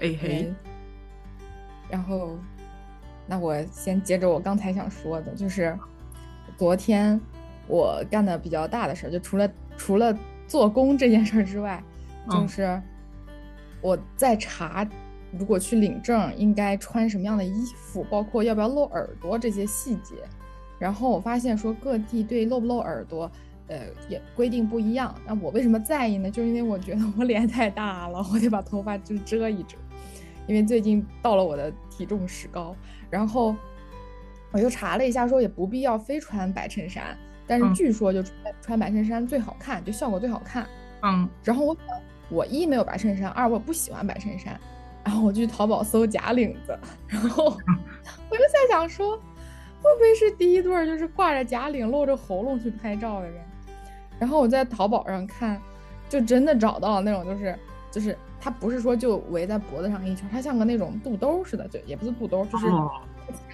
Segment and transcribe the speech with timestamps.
[0.00, 0.52] 哎嘿，
[1.88, 2.36] 然后，
[3.26, 5.78] 那我先接着我刚才想说的，就是
[6.56, 7.20] 昨天
[7.66, 11.82] 我干的比较大的事儿，就除了除了做工这件事儿之外，
[12.30, 12.80] 就是
[13.80, 14.86] 我在查，
[15.32, 20.16] 如果去领证应该穿什么样的衣服，包括要不要露耳朵这些细节。
[20.78, 23.30] 然后我发现说各地对露不露耳朵，
[23.68, 25.14] 呃，也规定不一样。
[25.24, 26.30] 那我为什么在意呢？
[26.30, 29.78] 就是因为我觉得我脸太大了，我得把头发就遮一遮。
[30.46, 32.74] 因为最近到了我的体重史高，
[33.10, 33.54] 然后
[34.52, 40.66] 我就查了一下，说也不必要非穿白衬衫，但是据说就穿穿白衬衫最好看，就效果最好看。
[41.02, 41.76] 嗯，然后我
[42.28, 44.58] 我一没有白衬衫，二我不喜欢白衬衫，
[45.04, 47.44] 然后我就去淘宝搜假领子，然后
[48.30, 53.42] 我就在想说，会不会是第一对就是挂着假领露着喉咙去拍照的人？
[54.18, 55.60] 然后我在淘宝上看，
[56.08, 57.58] 就真的找到了那种就是
[57.94, 58.18] 就是。
[58.40, 62.66] 它不是说就围在脖子上一圈，它像个那种肚兜似的，就也不是肚兜，就是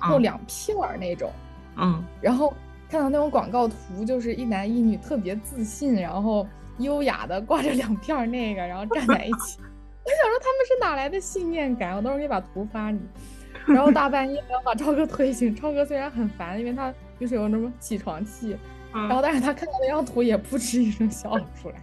[0.00, 1.30] 后两片儿那种。
[1.76, 2.04] 嗯。
[2.20, 2.52] 然后
[2.88, 6.44] 看到那种广告图，就是一男一女特别自信，然后
[6.78, 9.60] 优雅的挂着两片那个，然后站在一起。
[10.02, 11.94] 我想说他们是哪来的信念感？
[11.94, 12.98] 我到时候可以把图发你。
[13.66, 18.56] 然后大半夜要把超哥推醒，超哥虽然很烦，因为他就是有那种起床气，
[18.92, 21.76] 然后但是他看到那张图也扑哧一声笑了出来，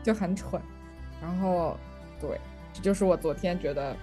[0.00, 0.62] 就很蠢。
[1.20, 1.76] 然后
[2.22, 2.40] 对。
[2.72, 3.94] 这就是我昨天觉得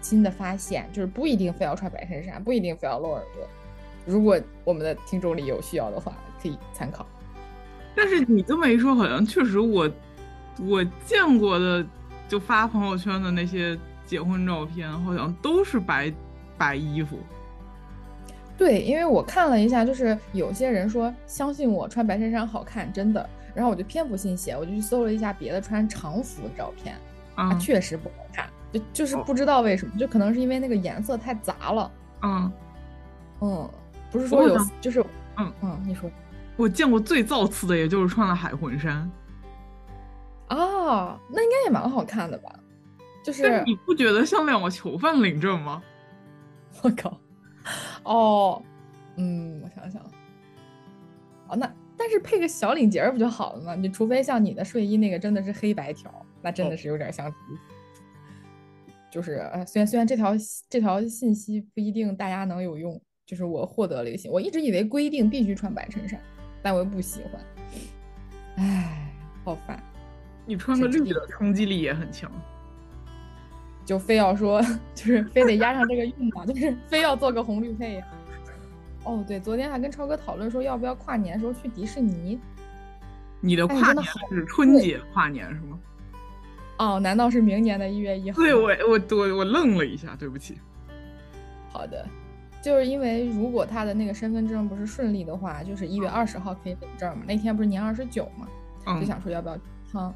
[0.00, 3.46] 新的发现，就是不一定非要穿白衬衫，不一定非要露耳朵。
[4.04, 7.06] 如果我们的听众里有需要的话，可以参考。
[7.94, 9.88] 但是你这么一说，好像确实我
[10.60, 11.86] 我见过的
[12.28, 16.12] 就发朋友圈的那些结婚照片，好像都是白
[16.58, 17.18] 白衣服。
[18.58, 23.28] 对，因为我看了一下，就是有些人说相信我穿白衬衫好看，真的。
[23.54, 26.94] 然后我就偏不信邪，我就去搜了一下别的穿常服的照片。
[27.36, 31.92] 啊，确实不好看，就就是不知道为什么，就可能是因为那个颜色太杂了。
[32.22, 32.52] 嗯，
[33.40, 33.70] 嗯，
[34.10, 35.00] 不是说有，就是
[35.38, 36.10] 嗯嗯，你说，
[36.56, 39.08] 我见过最造次的，也就是穿了海魂衫。
[40.48, 42.50] 啊，那应该也蛮好看的吧？
[43.22, 45.82] 就是你不觉得像两个囚犯领证吗？
[46.82, 47.18] 我靠！
[48.04, 48.62] 哦，
[49.16, 50.00] 嗯，我想想，
[51.48, 53.74] 哦，那但是配个小领结不就好了吗？
[53.74, 56.10] 你除非像你的睡衣那个真的是黑白条。
[56.46, 57.34] 那真的是有点像，
[59.10, 60.32] 就是呃，虽然虽然这条
[60.70, 66.20] 这条信息不一定大家能有用，就是我获得了一个信，我一直以为规定必须穿白衬衫，
[66.62, 67.32] 但我又不喜欢，
[68.58, 69.12] 唉，
[69.42, 69.82] 好烦。
[70.46, 72.30] 你穿个绿的冲击力也很强，
[73.84, 74.62] 就非要说
[74.94, 78.00] 就是非得压上这个韵嘛，就是非要做个红绿配。
[79.02, 82.38] 哦，对，昨天还跟超哥讨论说要不要跨年时候去迪士尼。
[83.40, 85.76] 你的跨年是春节跨年是吗？
[86.78, 88.36] 哦，难道是明年的一月一号？
[88.36, 90.58] 对我，我我我愣了一下，对不起。
[91.72, 92.06] 好的，
[92.62, 97.24] 就是因为如果他的那个身份证不是顺利的话，就是一月二十号可以领证嘛。
[97.26, 98.46] 那天不是年二十九嘛，
[99.00, 99.58] 就想说要不要
[99.90, 100.14] 趟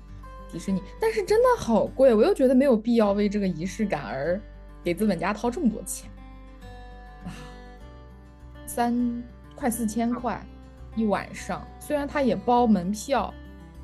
[0.53, 4.38] 迪士尼，但是真的好贵，我又觉得没有必要为这个仪式感而
[4.84, 6.10] 给资本家掏这么多钱
[7.25, 7.32] 啊，
[8.66, 9.22] 三
[9.54, 10.44] 快四千块
[10.94, 13.32] 一晚上，虽然他也包门票，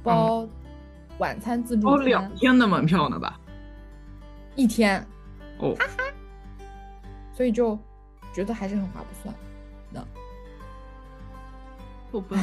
[0.02, 0.46] 包。
[1.18, 3.40] 晚餐自助，哦，两天的门票呢吧？
[4.54, 5.06] 一天，
[5.58, 6.04] 哦，哈哈，
[7.34, 7.78] 所以就
[8.32, 9.34] 觉得还是很划不算
[9.92, 10.06] 的。
[12.10, 12.38] 不吧，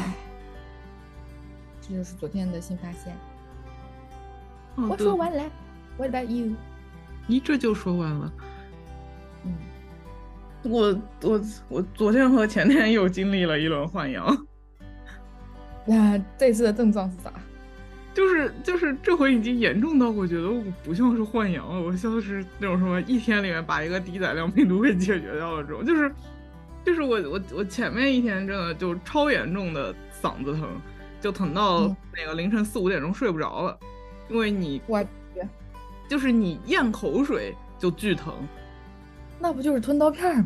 [1.82, 3.16] 这就是昨天的新发现。
[4.76, 5.44] 我说完了
[5.98, 6.56] ，What about you？
[7.28, 8.34] 你这就说完了。
[9.46, 9.54] 嗯，
[10.64, 14.46] 我我我昨天和前天又经历了一轮换阳。
[15.86, 17.32] 那这次的症状是啥？
[18.14, 26.14] 就是就是这回已经严重到我觉得我不像是换阳了，我像是那种什么一天里面把一个低载量病毒给解决掉了这种，就是
[26.86, 29.92] 就是我我我前面一天真的就超严重的
[30.22, 30.70] 嗓子疼，
[31.20, 33.80] 就疼到那个凌晨四五点钟睡不着了，
[34.30, 35.04] 因为你我
[36.08, 38.34] 就是你咽口水就巨疼，
[39.40, 40.46] 那不就是吞刀片吗？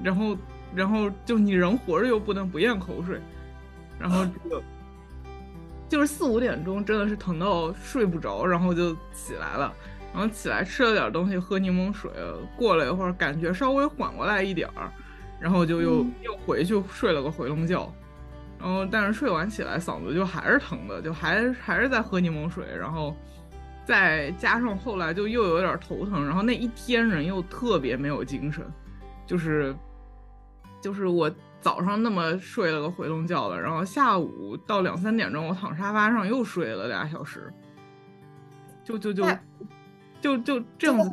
[0.00, 0.36] 然后
[0.74, 3.20] 然后就你人活着又不能不咽口水，
[3.98, 4.62] 然后这个。
[5.94, 9.72] 就是四五点钟，真的是疼到睡不着，然后就起来了，
[10.12, 12.10] 然后起来吃了点东西，喝柠檬水，
[12.56, 14.90] 过了一会儿感觉稍微缓过来一点儿，
[15.38, 17.88] 然后就又又回去睡了个回笼觉，
[18.58, 23.14] 然后但是睡完起来嗓子就还是疼的，就还还是在喝柠檬水，然后
[23.84, 28.66] 再加上后来就又有点头疼，然后那一天人又特别没有精神，
[29.24, 29.72] 就是
[30.84, 31.34] 就是我。
[31.64, 37.50] 早上那么睡了个回笼觉了，然后下午到两三点钟，我躺沙发上又睡了俩小时，
[38.84, 39.26] 就就就
[40.20, 41.10] 就就这样子，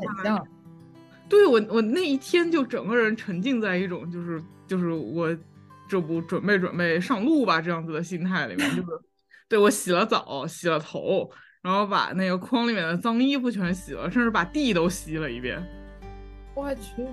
[1.30, 5.34] 对我我那一天就整个人沉浸在一种就是就是我
[5.88, 8.90] 这不准备准备上路吧这样子的心态里面，就是
[9.48, 11.32] 对我洗了澡洗了头，
[11.62, 15.66] 然后把那个筐里面的脏衣服全洗了，甚至把地都吸了一遍。
[16.54, 17.08] 我去，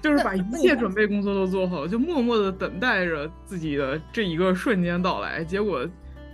[0.00, 5.44] 就是把一切准备工作都做好，就默默的等待着自己的这一个瞬间到来。
[5.44, 5.84] 结果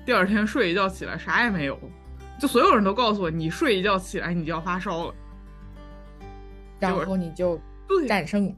[0.05, 1.78] 第二天睡一觉起来啥也没有，
[2.38, 5.14] 就所有人都告诉我，你睡一觉起来你就要发烧了。
[6.78, 7.58] 然后你就
[8.06, 8.55] 战胜，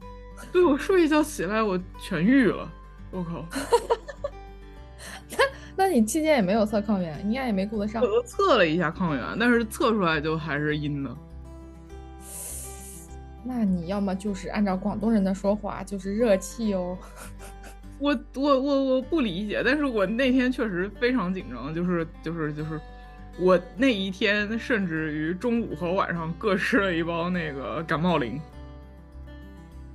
[0.51, 2.69] 对我睡一觉起来我痊愈了，
[3.11, 3.45] 我靠！
[5.31, 5.37] 那
[5.77, 8.01] 那你期间也没有测抗原，应该也没顾得上。
[8.01, 11.17] 我测了一下抗原，但是测出来就还是阴的。
[13.47, 16.97] 那你要么就是按照广东人的说法，就是热气哦。
[17.99, 22.79] 我我我我不理解，但是我那天确实非常紧张，就是就是就是。
[23.39, 28.41] 我那一天甚至于中午和晚上各吃了一包那个感冒灵。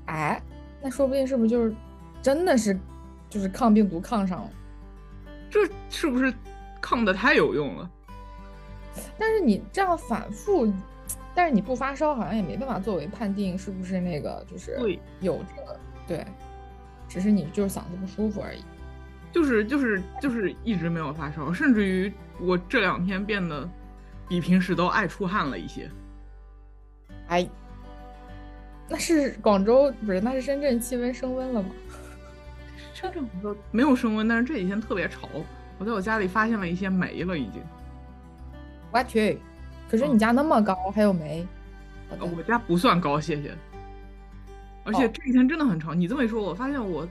[0.07, 0.41] 哎，
[0.81, 1.75] 那说不定是不是就是
[2.23, 2.79] 真的是
[3.29, 4.51] 就是抗病毒抗上了？
[5.51, 6.33] 这是不是
[6.81, 7.91] 抗的太有用了？
[9.19, 10.73] 但是你这样反复，
[11.35, 14.77] 但是你不发烧好像也没办法作为判定是不是那个就是
[15.21, 16.27] 有这个对，
[17.09, 18.63] 只是你就是嗓子不舒服而已。
[19.33, 23.67] 就是就是就是一直没有发烧，甚至于我这两天变得
[24.29, 25.91] 比平时都爱出汗了一些。
[27.29, 27.49] 哎，
[28.89, 30.21] 那是广州不是？
[30.21, 31.71] 那是深圳气温升温了吗？
[32.93, 33.27] 深圳
[33.71, 35.27] 没有升温，但是这几天特别潮。
[35.79, 37.63] 我在我家里发现了一些霉了，已经。
[38.93, 39.41] 我去，
[39.93, 41.47] 可是你家那么高还有煤？
[42.19, 43.55] 我家不算高，谢谢。
[44.85, 45.95] 而且这几天真的很潮。
[45.95, 47.07] 你这么一说，我发现我。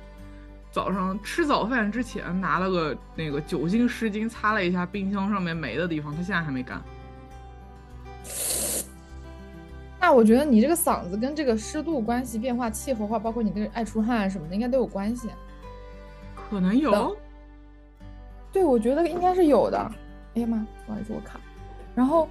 [0.74, 6.82] 早上吃早饭之前拿了个那个酒精湿巾擦了一下冰箱上面霉的地方，它现在还没干。
[10.00, 15.28] 那我觉得你这个嗓子跟这个湿度关系变化、气候化，包括你跟爱出汗什么的，应该都有关系。
[16.50, 17.18] 可能有。
[18.54, 19.78] 对，我觉得应该是有的。
[20.36, 21.38] 哎呀妈，不好意思，我卡。
[21.94, 22.30] 然后，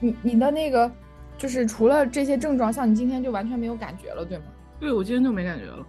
[0.00, 0.90] 你你的那个
[1.36, 4.44] 就是除了这些症状，像你今天就完全没有感觉了，对吗？
[4.78, 5.86] 对，我今天就没感觉了。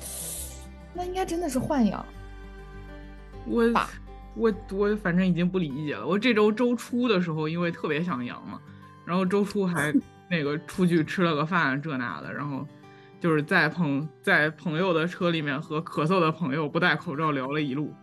[0.92, 2.04] 那应该真的是换阳，
[3.46, 3.64] 我
[4.34, 6.06] 我我反正已经不理解了。
[6.06, 8.60] 我这周周初的时候，因为特别想阳嘛，
[9.04, 9.92] 然后周初还
[10.28, 12.66] 那个出去吃了个饭，这那的，然后
[13.18, 17.94] 就是在朋在朋友的车里面和咳嗽的朋友不戴口罩聊了一路。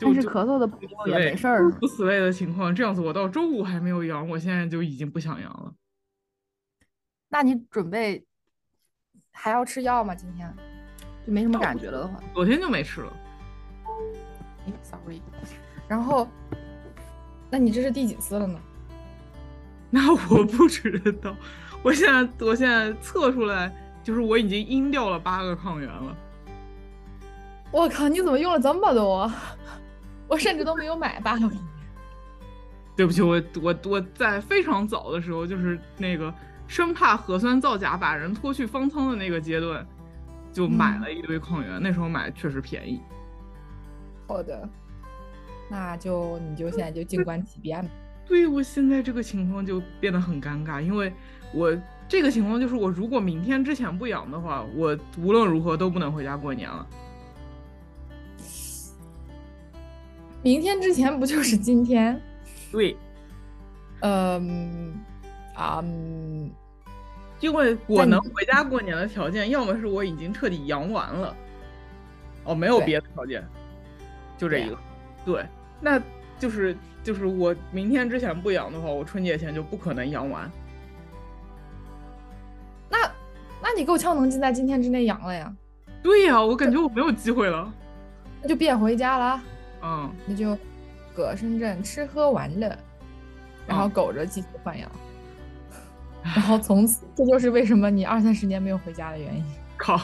[0.00, 1.70] 但是咳嗽的朋友也没事儿。
[1.72, 5.72] 不死类的情况，这样子我到周五还没有阳，我现在就已经不想阳了。
[7.28, 8.24] 那你准备
[9.30, 10.14] 还要吃药吗？
[10.14, 10.52] 今天？
[11.26, 13.12] 就没什么感觉了的话，昨天就没吃了。
[14.66, 15.20] 哎，sorry。
[15.86, 16.26] 然后，
[17.50, 18.58] 那你这是第几次了呢？
[19.90, 21.36] 那我不知道。
[21.82, 23.70] 我现在，我现在测出来，
[24.02, 26.16] 就是我已经阴掉了八个抗原了。
[27.70, 28.08] 我靠！
[28.08, 29.30] 你怎么用了这么多？
[30.30, 31.60] 我甚至都没有买八个抗原。
[32.96, 36.32] 对不起，我我我在非常早的时候，就是那个
[36.66, 39.86] 生怕核酸造假把人拖去方舱的那个阶段。
[40.52, 43.00] 就买了一堆矿源，那时候买确实便宜。
[44.26, 44.68] 好的，
[45.70, 47.88] 那就你就现在就静观其变吧。
[48.26, 51.12] 对我现在这个情况就变得很尴尬，因为
[51.54, 51.72] 我
[52.08, 56.84] 这个情况就是我如果明天之前不阳的话，我无论如何都不能回家过年了。
[60.42, 62.20] 明天之前不就是今天？
[62.72, 62.96] 对。
[64.00, 64.94] 嗯，
[65.54, 66.50] 啊，嗯。
[67.40, 71.34] 因为我能回家过年的条件，要么是我已经彻底阳完了，
[72.44, 73.42] 哦，没有别的条件，
[74.36, 74.76] 就这一个。
[75.24, 75.46] 对，
[75.80, 75.98] 那
[76.38, 80.50] 就是就是我明天之前不阳的话，我春节前就不可能阳完。
[82.90, 83.10] 那
[83.62, 85.50] 那你够呛能在今天之内阳了呀？
[86.02, 87.72] 对呀，我感觉我没有机会了。
[88.42, 89.42] 那就别回家了。
[89.82, 90.56] 嗯，那就
[91.14, 92.76] 搁深圳吃喝玩乐，
[93.66, 94.90] 然后苟着继续换阳。
[96.22, 99.44] 然后从此，这就是为什么你二三十年没有回家的原因。
[99.78, 99.98] 靠！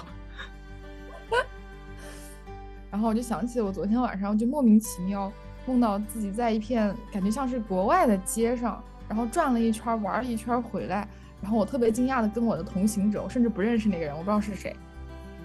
[2.91, 5.31] 然后我就想起我昨天晚上就莫名其妙
[5.67, 11.07] 梦到自己在一片感觉像是国外的街上，然后转了一圈，玩了一圈回来。
[11.43, 14.75] 然后我特别惊讶的跟我的同行者，我甚至不认识那个人，我不知道是谁。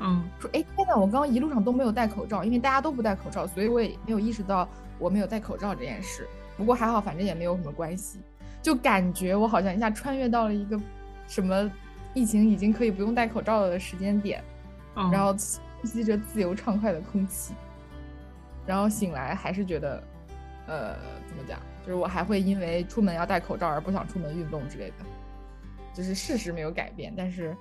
[0.02, 4.68] 嗯，说哎天呐，我刚刚一路上都没有戴口罩，因为大家都不戴口罩，所以我也没有意识到
[4.98, 6.28] 我没有戴口罩这件事。
[6.58, 8.20] 不过还好，反正也没有什么关系。
[8.62, 10.80] 就感觉我好像一下穿越到了一个
[11.28, 11.72] 什么
[12.14, 14.44] 疫情已经可以不用戴口罩的时间点，
[15.12, 15.34] 然后
[15.82, 17.54] 呼吸着自由畅快的空气，
[18.66, 20.04] 然后醒来还是觉得，
[20.68, 20.96] 呃，
[21.28, 25.06] 怎么讲，就是我还会因为出门要戴口罩而不想出门运动之类的，
[25.94, 27.58] 就是事实没有改变，但是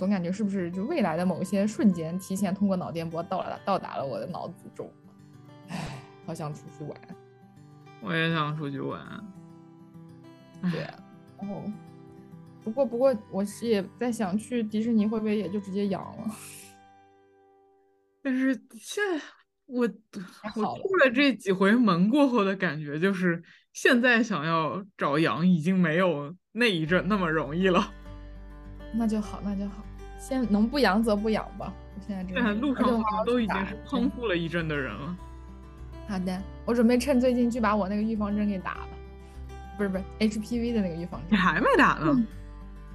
[0.00, 4.90] 总感觉是不是就未来的某些瞬间提前通过脑电波到了到达了我的脑子中，
[5.68, 5.76] 唉，
[6.24, 6.98] 好想出去玩。
[8.00, 8.98] 我也想出去玩。
[10.62, 10.80] 对，
[11.38, 11.62] 然后
[12.64, 16.34] 不过不过我是也在想去迪士尼会不会也就直接阳了，
[18.24, 19.22] 但是现在
[19.66, 23.42] 我我出了这几回门过后的感觉就是，
[23.74, 27.92] 现在想要找羊已经没有那一阵那么容易了。
[28.92, 29.84] 那就好，那就好，
[30.18, 31.72] 先能不阳则不阳吧。
[31.94, 35.16] 我现在这路上都已经是康复了一阵的人了。
[36.08, 38.88] 好的，我准备趁最近去把我那个预防针给打了，
[39.76, 41.30] 不是不是 HPV 的那个预防针。
[41.30, 42.26] 你还没打呢？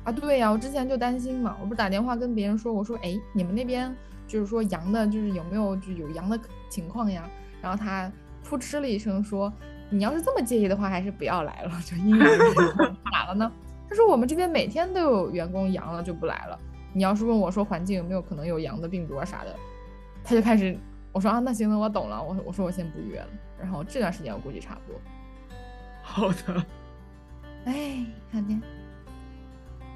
[0.04, 3.96] 啊，对呀，我之前就担心嘛，我不是打电话跟别人说，我说哎，你们那边
[4.28, 7.24] 就是说阳的，就是有没有就有阳的情况呀？
[7.62, 8.12] 然后他
[8.44, 9.52] 扑哧了一声说，
[9.90, 12.38] 你要是这么介意的话，还是不要来了，就因为
[13.12, 13.52] 咋了呢？
[13.89, 16.60] 他说我们这边每天都有员工阳了就不来了。
[16.94, 19.56] 你要是问我说环境有没有可能有阳的病毒啊啥的，
[20.24, 20.77] 他就开始。
[21.12, 22.22] 我说啊，那行了，我懂了。
[22.22, 23.27] 我我说我先不约了。
[23.58, 25.01] 然后这段时间我估计差不多。
[26.04, 26.65] 好的。
[27.65, 28.62] 哎，好的。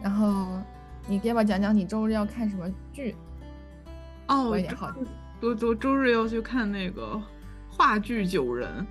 [0.01, 0.61] 然后
[1.07, 3.15] 你给我讲讲你周日要看什么剧？
[4.27, 4.93] 哦，我也好。
[5.41, 7.21] 多多周日要去看那个
[7.69, 8.87] 话剧《九人》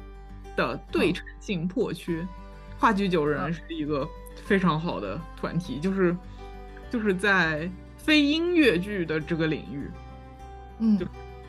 [0.57, 2.27] 的对称性破缺。
[2.79, 4.07] 话剧《九人》是一个
[4.45, 6.17] 非常好的团体，就是
[6.91, 9.91] 就是在非音乐剧的这个领域，
[10.79, 10.99] 嗯。
[10.99, 11.07] 就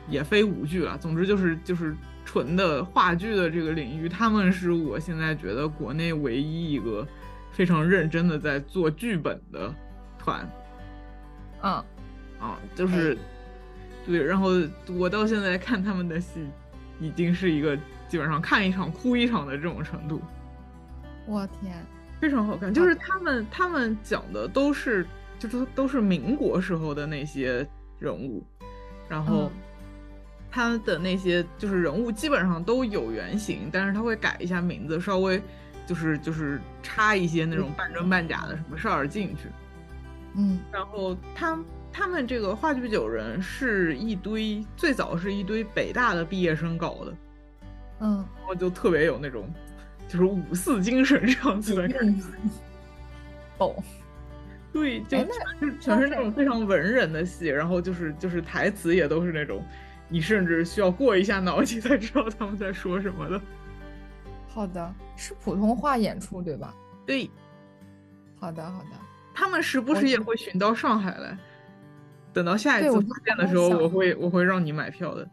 [0.07, 7.07] 也非舞剧了，总之就是就是纯的话剧的这个领域，他们是我现在觉得国内唯一一个
[7.51, 9.71] 非常认真的在做剧本的
[10.17, 10.49] 团。
[11.61, 11.73] 嗯，
[12.39, 13.15] 啊，就是
[14.03, 14.49] 对，然后
[14.97, 16.43] 我到现在看他们的戏，
[16.99, 17.77] 已经是一个
[18.07, 20.19] 基本上看一场哭一场的这种程度。
[21.27, 21.85] 我天，
[22.19, 25.05] 非常好看，就是他们他们讲的都是
[25.37, 27.67] 就是都是民国时候的那些
[27.99, 28.43] 人物，
[29.07, 29.51] 然后。
[30.51, 35.39] 他的那些就是人物基本上都有原型，但是他会改一下名字，稍微
[35.85, 39.43] 就是就是插一些那种半真半假的什么事儿进去。
[40.33, 41.55] 嗯，然后他
[41.93, 47.13] 他们这个话剧九人是一堆最早是一堆北大的毕业生搞的，
[47.99, 49.47] 嗯，然后就特别有那种
[50.09, 52.23] 就是五四精神这样子的感觉。
[53.59, 53.75] 哦，
[54.73, 55.27] 对，就全
[55.59, 59.63] 是全是那种非常文人的戏，然后就是就是台词也都是那种。
[60.11, 63.39] 你甚至需要过一下脑筋才知道他们在说什么的。
[64.47, 66.73] 好的，是普通话演出对吧？
[67.05, 67.29] 对。
[68.39, 68.89] 好的，好的。
[69.35, 71.37] 他们时不时也会巡到上海来。
[72.33, 75.29] 等到下一次发现的时候，我会我会让你买票的。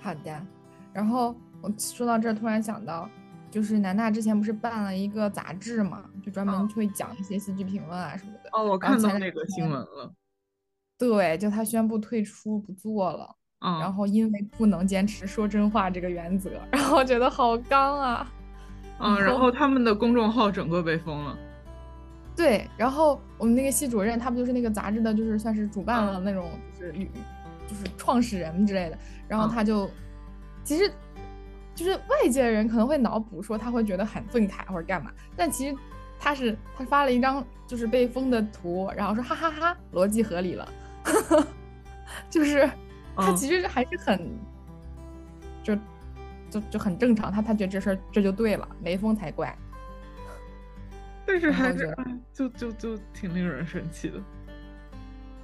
[0.00, 0.46] 好的。
[0.92, 3.08] 然后我说到这儿，突然想到，
[3.56, 8.50] 就是南大之前不是办了一个杂志嘛，就专门会讲一些戏剧评论啊什么的。
[8.52, 10.12] 哦，我看到那个新闻了。
[10.98, 13.34] 对，就他宣布退出不做了。
[13.80, 18.30] 然后因为不能坚持说真话这个原则，然后觉得好刚啊，
[19.00, 21.38] 嗯，然后他们的公众号整个被封了。
[22.36, 28.98] 对，然后我们那个系主任，他不就是那个杂志的，就是算是主办了那种，就是就是创始人之类的。
[29.26, 29.90] 然后他就，
[30.62, 30.92] 其实
[31.76, 35.76] 就是外界的人可能会脑补说他会觉得很愤慨或者干嘛，但其实
[36.18, 40.68] 他是他发了一张就是被封的图，然后说哈哈哈，逻辑合理了，
[42.28, 42.68] 就是。
[43.18, 44.30] 他其实还是很，
[45.62, 45.74] 就
[46.50, 49.56] 就就很正常，他他觉得这事儿这就对了，没封才怪。
[51.24, 51.96] 但是还是
[52.34, 54.20] 就就就挺令人生气的。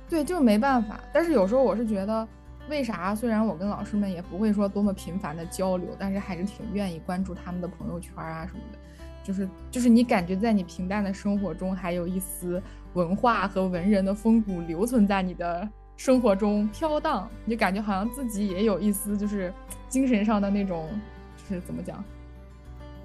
[0.06, 1.00] 对，就是没办法。
[1.14, 2.28] 但是有时候我是觉得，
[2.68, 3.14] 为啥？
[3.14, 8.78] 虽然我跟老师们也不会说多么频繁的交流，但是还是挺愿意关注他们的朋友圈啊什么的。
[9.22, 12.62] 就是就是你感觉在你平淡的生活中，还有一丝
[12.94, 15.68] 文化和文人的风骨留存在你的。
[15.94, 19.52] 生活中飘荡，你就感觉好像自己也有一丝就是
[19.88, 20.88] 精神上的那种，
[21.36, 22.02] 就是怎么讲，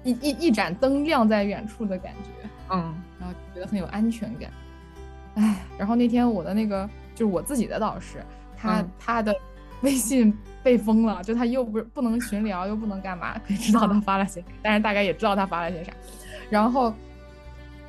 [0.02, 4.50] 一一一盏灯亮在远处的感觉，嗯，然后觉得很有安全感。
[5.36, 8.24] 哎，然后那天我的那个就是我自己的导师，
[8.56, 9.32] 他他的
[9.82, 15.92] 微信被封了，就他又不是不能群聊，又不能干嘛，可以知道他发了些，但是大概也知道他发了些啥，
[16.50, 16.92] 然后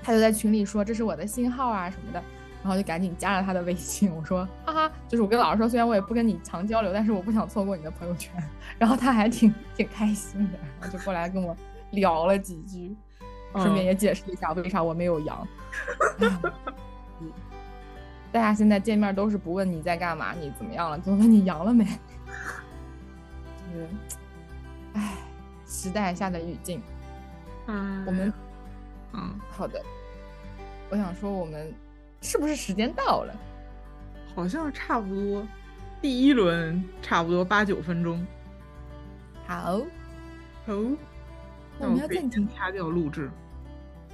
[0.02, 2.24] 他就在群里说这是我的信号啊什么的。
[2.62, 8.34] 然后就赶紧加了他的微信，我说哈哈，就是我跟老师说，虽然我也不跟你常交流，但是我不想错过你的朋友圈。
[8.78, 11.56] 然后他还挺挺开心的，然后就过来跟我
[11.92, 12.94] 聊了几句，
[13.56, 15.48] 顺便也解释一下为啥我没有阳。
[18.32, 21.86] 大家现在见面都是不问你在干嘛，你怎么样了，就问你阳了没。
[23.74, 23.88] 就是，
[24.94, 25.14] 唉，
[25.66, 26.82] 时代下的语境。
[27.68, 28.34] 嗯，我们
[29.14, 29.82] 嗯，好的，
[30.90, 31.74] 我想说我们
[32.22, 33.36] 是不是时间到了？
[34.36, 35.46] 好像差不多，
[36.02, 38.26] 第一轮差不多八九分钟。
[39.46, 39.80] 好，
[40.66, 40.74] 好，
[41.80, 43.30] 那我们要暂停先掐掉录制，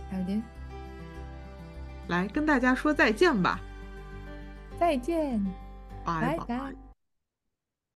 [0.10, 0.42] 好的，
[2.08, 3.60] 来跟大家说再见吧，
[4.80, 5.44] 再见，
[6.04, 6.85] 拜拜拜。